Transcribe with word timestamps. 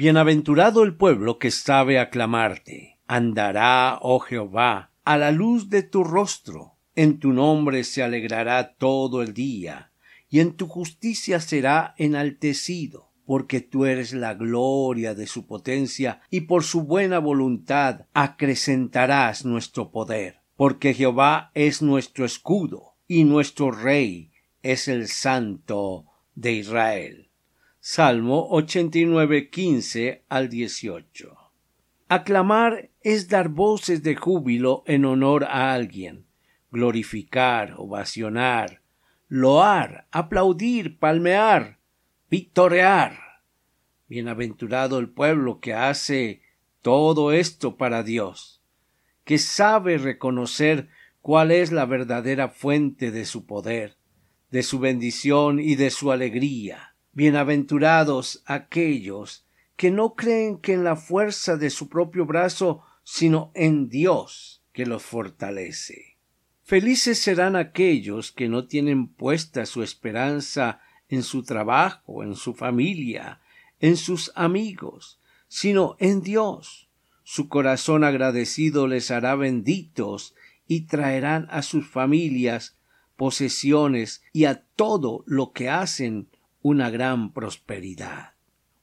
Bienaventurado 0.00 0.82
el 0.82 0.96
pueblo 0.96 1.38
que 1.38 1.50
sabe 1.50 1.98
aclamarte. 1.98 2.98
Andará, 3.06 3.98
oh 4.00 4.18
Jehová, 4.18 4.92
a 5.04 5.18
la 5.18 5.30
luz 5.30 5.68
de 5.68 5.82
tu 5.82 6.04
rostro. 6.04 6.78
En 6.94 7.18
tu 7.18 7.34
nombre 7.34 7.84
se 7.84 8.02
alegrará 8.02 8.76
todo 8.76 9.20
el 9.20 9.34
día, 9.34 9.92
y 10.30 10.40
en 10.40 10.54
tu 10.54 10.68
justicia 10.68 11.38
será 11.38 11.94
enaltecido, 11.98 13.12
porque 13.26 13.60
tú 13.60 13.84
eres 13.84 14.14
la 14.14 14.32
gloria 14.32 15.14
de 15.14 15.26
su 15.26 15.46
potencia, 15.46 16.22
y 16.30 16.40
por 16.40 16.64
su 16.64 16.84
buena 16.84 17.18
voluntad 17.18 18.06
acrecentarás 18.14 19.44
nuestro 19.44 19.90
poder. 19.90 20.40
Porque 20.56 20.94
Jehová 20.94 21.50
es 21.52 21.82
nuestro 21.82 22.24
escudo, 22.24 22.94
y 23.06 23.24
nuestro 23.24 23.70
rey 23.70 24.32
es 24.62 24.88
el 24.88 25.08
santo 25.08 26.06
de 26.34 26.52
Israel. 26.52 27.29
Salmo 27.82 28.46
89, 28.50 29.48
15 29.48 30.24
al 30.28 30.50
18. 30.50 31.34
Aclamar 32.08 32.90
es 33.00 33.28
dar 33.28 33.48
voces 33.48 34.02
de 34.02 34.16
júbilo 34.16 34.82
en 34.84 35.06
honor 35.06 35.44
a 35.44 35.72
alguien, 35.72 36.26
glorificar, 36.70 37.76
ovacionar, 37.78 38.82
loar, 39.28 40.06
aplaudir, 40.10 40.98
palmear, 40.98 41.78
victorear. 42.28 43.18
Bienaventurado 44.08 44.98
el 44.98 45.08
pueblo 45.08 45.60
que 45.60 45.72
hace 45.72 46.42
todo 46.82 47.32
esto 47.32 47.78
para 47.78 48.02
Dios, 48.02 48.60
que 49.24 49.38
sabe 49.38 49.96
reconocer 49.96 50.90
cuál 51.22 51.50
es 51.50 51.72
la 51.72 51.86
verdadera 51.86 52.50
fuente 52.50 53.10
de 53.10 53.24
su 53.24 53.46
poder, 53.46 53.96
de 54.50 54.62
su 54.62 54.80
bendición 54.80 55.58
y 55.60 55.76
de 55.76 55.88
su 55.88 56.12
alegría 56.12 56.89
Bienaventurados 57.12 58.42
aquellos 58.46 59.44
que 59.76 59.90
no 59.90 60.14
creen 60.14 60.58
que 60.58 60.74
en 60.74 60.84
la 60.84 60.94
fuerza 60.94 61.56
de 61.56 61.70
su 61.70 61.88
propio 61.88 62.24
brazo, 62.24 62.82
sino 63.02 63.50
en 63.54 63.88
Dios 63.88 64.62
que 64.72 64.86
los 64.86 65.02
fortalece. 65.02 66.18
Felices 66.62 67.18
serán 67.18 67.56
aquellos 67.56 68.30
que 68.30 68.48
no 68.48 68.68
tienen 68.68 69.08
puesta 69.08 69.66
su 69.66 69.82
esperanza 69.82 70.80
en 71.08 71.24
su 71.24 71.42
trabajo, 71.42 72.22
en 72.22 72.36
su 72.36 72.54
familia, 72.54 73.40
en 73.80 73.96
sus 73.96 74.30
amigos, 74.36 75.20
sino 75.48 75.96
en 75.98 76.22
Dios. 76.22 76.88
Su 77.24 77.48
corazón 77.48 78.04
agradecido 78.04 78.86
les 78.86 79.10
hará 79.10 79.34
benditos 79.34 80.36
y 80.68 80.82
traerán 80.82 81.48
a 81.50 81.62
sus 81.62 81.88
familias 81.88 82.78
posesiones 83.16 84.22
y 84.32 84.44
a 84.44 84.62
todo 84.76 85.24
lo 85.26 85.50
que 85.50 85.68
hacen 85.68 86.28
una 86.62 86.90
gran 86.90 87.32
prosperidad. 87.32 88.34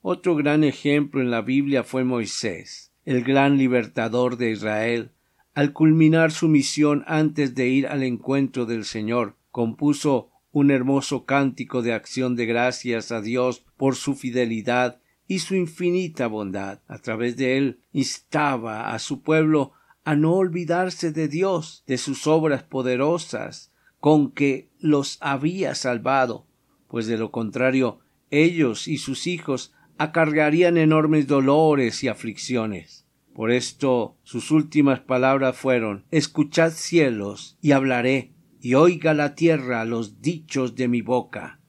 Otro 0.01 0.35
gran 0.35 0.63
ejemplo 0.63 1.21
en 1.21 1.31
la 1.31 1.41
Biblia 1.41 1.83
fue 1.83 2.03
Moisés, 2.03 2.91
el 3.05 3.23
gran 3.23 3.57
libertador 3.57 4.37
de 4.37 4.51
Israel. 4.51 5.11
Al 5.53 5.73
culminar 5.73 6.31
su 6.31 6.47
misión 6.47 7.03
antes 7.07 7.55
de 7.55 7.67
ir 7.67 7.87
al 7.87 8.03
encuentro 8.03 8.65
del 8.65 8.85
Señor, 8.85 9.35
compuso 9.51 10.29
un 10.51 10.71
hermoso 10.71 11.25
cántico 11.25 11.81
de 11.81 11.93
acción 11.93 12.35
de 12.35 12.45
gracias 12.45 13.11
a 13.11 13.21
Dios 13.21 13.65
por 13.75 13.95
su 13.95 14.15
fidelidad 14.15 14.99
y 15.27 15.39
su 15.39 15.55
infinita 15.55 16.27
bondad. 16.27 16.79
A 16.87 16.97
través 16.99 17.37
de 17.37 17.57
él 17.57 17.79
instaba 17.91 18.93
a 18.93 18.99
su 18.99 19.21
pueblo 19.21 19.73
a 20.03 20.15
no 20.15 20.33
olvidarse 20.33 21.11
de 21.11 21.27
Dios, 21.27 21.83
de 21.85 21.97
sus 21.97 22.27
obras 22.27 22.63
poderosas, 22.63 23.73
con 23.99 24.31
que 24.31 24.69
los 24.79 25.17
había 25.19 25.75
salvado, 25.75 26.46
pues 26.87 27.07
de 27.07 27.17
lo 27.17 27.31
contrario 27.31 27.99
ellos 28.29 28.87
y 28.87 28.97
sus 28.97 29.27
hijos 29.27 29.73
acargarían 29.97 30.77
enormes 30.77 31.27
dolores 31.27 32.03
y 32.03 32.07
aflicciones. 32.07 33.05
Por 33.33 33.51
esto 33.51 34.17
sus 34.23 34.51
últimas 34.51 34.99
palabras 34.99 35.55
fueron 35.55 36.05
Escuchad 36.11 36.71
cielos 36.71 37.57
y 37.61 37.71
hablaré, 37.71 38.33
y 38.59 38.73
oiga 38.73 39.13
la 39.13 39.35
tierra 39.35 39.85
los 39.85 40.21
dichos 40.21 40.75
de 40.75 40.87
mi 40.87 41.01
boca. 41.01 41.59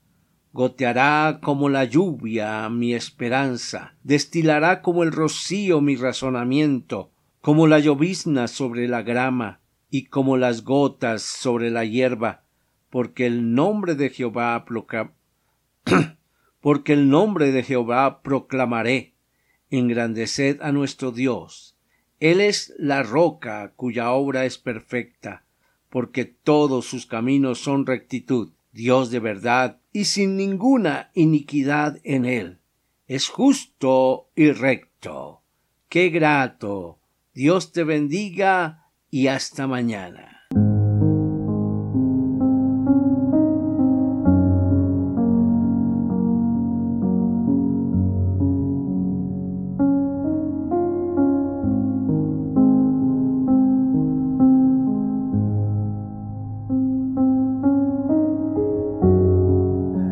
Goteará 0.52 1.40
como 1.42 1.68
la 1.68 1.84
lluvia 1.84 2.68
mi 2.70 2.94
esperanza, 2.94 3.94
destilará 4.02 4.80
como 4.80 5.02
el 5.02 5.12
rocío 5.12 5.80
mi 5.80 5.94
razonamiento, 5.96 7.12
como 7.40 7.66
la 7.66 7.78
llovizna 7.78 8.48
sobre 8.48 8.88
la 8.88 9.02
grama, 9.02 9.60
y 9.90 10.06
como 10.06 10.36
las 10.36 10.64
gotas 10.64 11.22
sobre 11.22 11.70
la 11.70 11.84
hierba, 11.84 12.44
porque 12.90 13.26
el 13.26 13.54
nombre 13.54 13.94
de 13.94 14.10
Jehová 14.10 14.64
porque 16.60 16.92
el 16.92 17.08
nombre 17.08 17.52
de 17.52 17.62
Jehová 17.62 18.22
proclamaré. 18.22 19.14
Engrandeced 19.70 20.62
a 20.62 20.72
nuestro 20.72 21.12
Dios. 21.12 21.76
Él 22.20 22.40
es 22.40 22.74
la 22.78 23.02
roca 23.02 23.72
cuya 23.76 24.12
obra 24.12 24.44
es 24.46 24.58
perfecta, 24.58 25.44
porque 25.90 26.24
todos 26.24 26.86
sus 26.86 27.06
caminos 27.06 27.60
son 27.60 27.86
rectitud, 27.86 28.52
Dios 28.72 29.10
de 29.10 29.20
verdad 29.20 29.80
y 29.92 30.06
sin 30.06 30.36
ninguna 30.36 31.10
iniquidad 31.14 31.98
en 32.04 32.24
él. 32.24 32.58
Es 33.06 33.28
justo 33.28 34.30
y 34.34 34.52
recto. 34.52 35.42
Qué 35.88 36.10
grato. 36.10 36.98
Dios 37.34 37.72
te 37.72 37.84
bendiga 37.84 38.90
y 39.10 39.28
hasta 39.28 39.66
mañana. 39.66 40.37